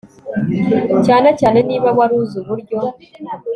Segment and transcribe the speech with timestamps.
[1.05, 2.77] Cyane cyane niba wari uzi uburyo